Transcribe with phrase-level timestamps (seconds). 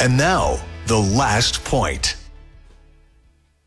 [0.00, 2.19] And now, the last point.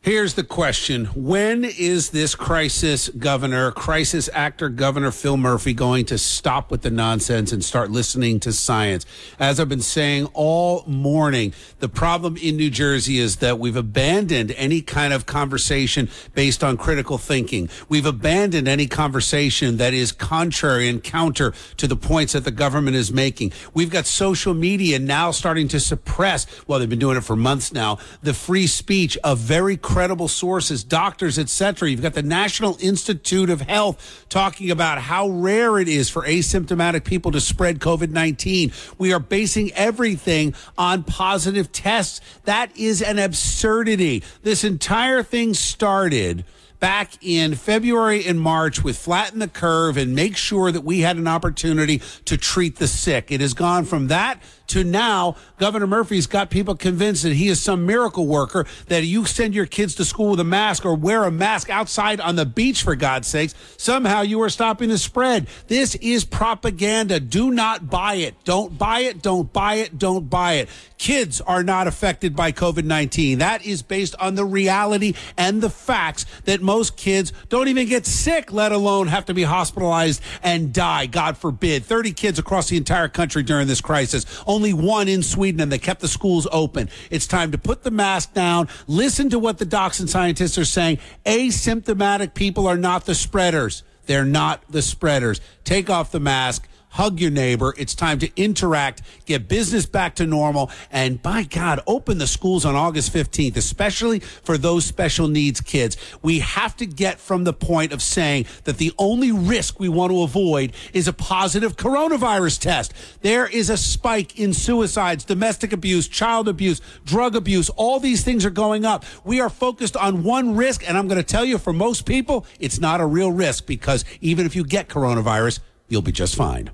[0.04, 1.06] Here's the question.
[1.16, 6.92] When is this crisis governor, crisis actor governor Phil Murphy going to stop with the
[6.92, 9.06] nonsense and start listening to science?
[9.40, 14.52] As I've been saying all morning, the problem in New Jersey is that we've abandoned
[14.58, 17.70] any kind of conversation based on critical thinking.
[17.88, 22.98] We've abandoned any conversation that is contrary and counter to the points that the government
[22.98, 23.54] is making.
[23.74, 27.72] We've got social media now starting to suppress, well, they've been doing it for months
[27.72, 31.88] now, the free speech of very credible sources, doctors, etc.
[31.88, 37.04] You've got the National Institute of Health talking about how rare it is for asymptomatic
[37.04, 38.72] people to spread COVID 19.
[38.98, 42.22] We are basing everything on positive tests.
[42.46, 44.24] That is an absurdity.
[44.42, 46.44] This entire thing started
[46.84, 51.16] back in February and March with flatten the curve and make sure that we had
[51.16, 53.32] an opportunity to treat the sick.
[53.32, 57.62] It has gone from that to now Governor Murphy's got people convinced that he is
[57.62, 61.24] some miracle worker, that you send your kids to school with a mask or wear
[61.26, 63.54] a mask outside on the beach, for God's sakes.
[63.78, 65.48] Somehow you are stopping the spread.
[65.68, 67.20] This is propaganda.
[67.20, 68.36] Do not buy it.
[68.46, 69.22] Don't buy it.
[69.22, 70.00] Don't buy it.
[70.00, 70.70] Don't buy it.
[70.98, 73.40] Kids are not affected by COVID 19.
[73.40, 78.06] That is based on the reality and the facts that most kids don't even get
[78.06, 81.86] sick, let alone have to be hospitalized and die, God forbid.
[81.86, 85.78] 30 kids across the entire country during this crisis only one in Sweden, and they
[85.78, 86.90] kept the schools open.
[87.10, 88.70] It's time to put the mask down.
[88.88, 91.00] Listen to what the docs and scientists are saying.
[91.26, 93.84] Asymptomatic people are not the spreaders.
[94.06, 95.40] They're not the spreaders.
[95.64, 97.74] Take off the mask hug your neighbor.
[97.78, 102.66] It's time to interact, get business back to normal, and by God, open the schools
[102.66, 105.98] on August 15th, especially for those special needs kids.
[106.22, 110.12] We have to get from the point of saying that the only risk we want
[110.12, 112.94] to avoid is a positive coronavirus test.
[113.22, 117.70] There is a spike in suicides, domestic abuse, child abuse, drug abuse.
[117.72, 119.04] All these things are going up.
[119.24, 122.46] We are focused on one risk, and I'm going to tell you, for most people,
[122.60, 125.60] it's not a real risk because even if you get coronavirus,
[125.90, 126.70] you'll be just fine.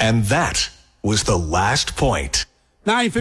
[0.00, 0.70] And that
[1.02, 2.46] was the last point.
[2.86, 3.10] 9